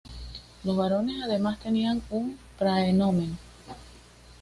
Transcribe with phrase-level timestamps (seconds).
[0.63, 3.37] Los varones, además, tenían un "praenomen".